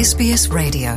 SBS 0.00 0.46
Radio. 0.46 0.92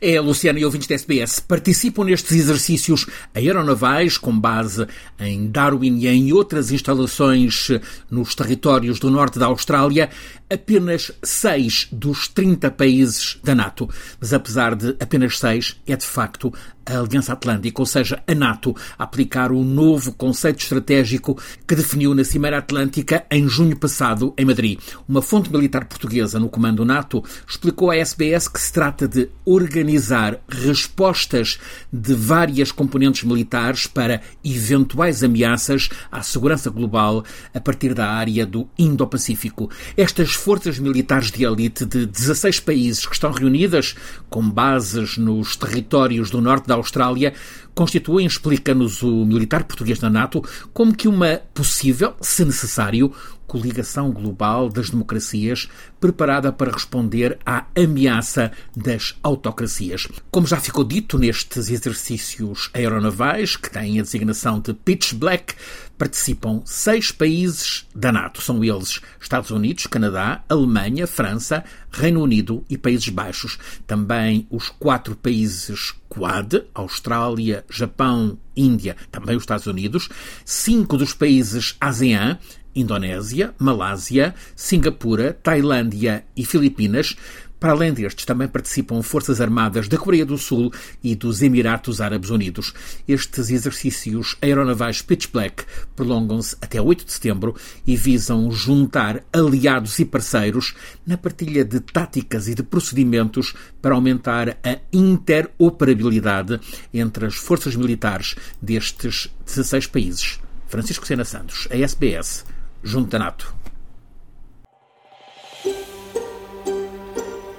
É, 0.00 0.20
Luciana 0.20 0.58
e 0.58 0.64
ouvintes 0.64 0.88
da 0.88 0.96
SBS, 0.96 1.38
participam 1.38 2.02
nestes 2.02 2.32
exercícios 2.32 3.06
aeronavais 3.32 4.18
com 4.18 4.36
base 4.36 4.84
em 5.20 5.46
Darwin 5.46 5.96
e 6.00 6.08
em 6.08 6.32
outras 6.32 6.72
instalações 6.72 7.68
nos 8.10 8.34
territórios 8.34 8.98
do 8.98 9.12
norte 9.12 9.38
da 9.38 9.46
Austrália 9.46 10.10
apenas 10.52 11.12
seis 11.22 11.86
dos 11.92 12.26
30 12.26 12.68
países 12.72 13.38
da 13.44 13.54
NATO. 13.54 13.88
Mas 14.20 14.32
apesar 14.32 14.74
de 14.74 14.96
apenas 14.98 15.38
seis, 15.38 15.80
é 15.86 15.94
de 15.94 16.04
facto 16.04 16.52
a 16.86 16.98
Aliança 16.98 17.32
Atlântica, 17.32 17.80
ou 17.80 17.86
seja, 17.86 18.22
a 18.26 18.34
NATO, 18.34 18.74
a 18.98 19.04
aplicar 19.04 19.52
o 19.52 19.62
novo 19.62 20.12
conceito 20.12 20.60
estratégico 20.60 21.40
que 21.66 21.74
definiu 21.74 22.14
na 22.14 22.24
Cimeira 22.24 22.58
Atlântica 22.58 23.24
em 23.30 23.48
junho 23.48 23.76
passado 23.76 24.34
em 24.36 24.44
Madrid. 24.44 24.78
Uma 25.08 25.22
fonte 25.22 25.50
militar 25.50 25.84
portuguesa 25.86 26.38
no 26.38 26.48
comando 26.48 26.84
NATO 26.84 27.22
explicou 27.48 27.90
à 27.90 27.96
SBS 27.96 28.48
que 28.48 28.60
se 28.60 28.72
trata 28.72 29.06
de 29.08 29.28
organizar 29.44 30.38
respostas 30.48 31.58
de 31.92 32.14
várias 32.14 32.72
componentes 32.72 33.24
militares 33.24 33.86
para 33.86 34.20
eventuais 34.44 35.22
ameaças 35.22 35.88
à 36.10 36.22
segurança 36.22 36.70
global 36.70 37.24
a 37.54 37.60
partir 37.60 37.94
da 37.94 38.10
área 38.10 38.44
do 38.44 38.68
Indo-Pacífico. 38.78 39.70
Estas 39.96 40.34
forças 40.34 40.78
militares 40.78 41.30
de 41.30 41.44
elite 41.44 41.84
de 41.84 42.06
16 42.06 42.60
países 42.60 43.06
que 43.06 43.14
estão 43.14 43.30
reunidas 43.30 43.94
com 44.28 44.48
bases 44.48 45.16
nos 45.16 45.56
territórios 45.56 46.30
do 46.30 46.40
norte 46.40 46.66
da 46.66 46.73
Austrália 46.74 47.34
constituem, 47.74 48.26
explica-nos 48.26 49.02
o 49.02 49.24
militar 49.24 49.64
português 49.64 49.98
da 49.98 50.08
NATO, 50.08 50.42
como 50.72 50.94
que 50.94 51.08
uma 51.08 51.40
possível, 51.52 52.14
se 52.20 52.44
necessário, 52.44 53.12
coligação 53.46 54.10
global 54.10 54.68
das 54.68 54.90
democracias 54.90 55.68
preparada 56.00 56.52
para 56.52 56.72
responder 56.72 57.38
à 57.44 57.66
ameaça 57.76 58.52
das 58.76 59.14
autocracias. 59.22 60.08
Como 60.30 60.46
já 60.46 60.58
ficou 60.58 60.84
dito 60.84 61.18
nestes 61.18 61.68
exercícios 61.70 62.70
aeronavais, 62.74 63.56
que 63.56 63.70
têm 63.70 63.98
a 63.98 64.02
designação 64.02 64.60
de 64.60 64.72
Pitch 64.74 65.14
Black, 65.14 65.54
participam 65.96 66.62
seis 66.64 67.10
países 67.10 67.86
da 67.94 68.10
NATO. 68.10 68.42
São 68.42 68.64
eles 68.64 69.00
Estados 69.20 69.50
Unidos, 69.50 69.86
Canadá, 69.86 70.42
Alemanha, 70.48 71.06
França, 71.06 71.64
Reino 71.90 72.22
Unido 72.22 72.64
e 72.68 72.76
Países 72.76 73.08
Baixos. 73.08 73.58
Também 73.86 74.46
os 74.50 74.68
quatro 74.68 75.14
países 75.14 75.94
Quad, 76.08 76.63
Austrália, 76.74 77.64
Japão, 77.70 78.38
Índia, 78.56 78.96
também 79.10 79.36
os 79.36 79.42
Estados 79.42 79.66
Unidos, 79.66 80.08
cinco 80.44 80.96
dos 80.96 81.12
países 81.12 81.76
ASEAN, 81.80 82.38
Indonésia, 82.74 83.54
Malásia, 83.58 84.34
Singapura, 84.56 85.32
Tailândia 85.32 86.24
e 86.36 86.44
Filipinas. 86.44 87.16
Para 87.64 87.72
além 87.72 87.94
destes, 87.94 88.26
também 88.26 88.46
participam 88.46 89.00
forças 89.00 89.40
armadas 89.40 89.88
da 89.88 89.96
Coreia 89.96 90.26
do 90.26 90.36
Sul 90.36 90.70
e 91.02 91.16
dos 91.16 91.40
Emiratos 91.40 91.98
Árabes 91.98 92.28
Unidos. 92.28 92.74
Estes 93.08 93.48
exercícios 93.48 94.36
aeronavais 94.42 95.00
Pitch 95.00 95.28
Black 95.32 95.64
prolongam-se 95.96 96.54
até 96.60 96.78
8 96.78 97.06
de 97.06 97.12
setembro 97.14 97.56
e 97.86 97.96
visam 97.96 98.50
juntar 98.50 99.24
aliados 99.32 99.98
e 99.98 100.04
parceiros 100.04 100.74
na 101.06 101.16
partilha 101.16 101.64
de 101.64 101.80
táticas 101.80 102.48
e 102.48 102.54
de 102.54 102.62
procedimentos 102.62 103.54
para 103.80 103.94
aumentar 103.94 104.58
a 104.62 104.78
interoperabilidade 104.92 106.60
entre 106.92 107.24
as 107.24 107.34
forças 107.34 107.74
militares 107.74 108.36
destes 108.60 109.34
16 109.46 109.86
países. 109.86 110.38
Francisco 110.68 111.06
Sena 111.06 111.24
Santos, 111.24 111.66
a 111.70 111.76
SBS, 111.78 112.44
junto 112.82 113.08
da 113.08 113.18
NATO. 113.18 113.63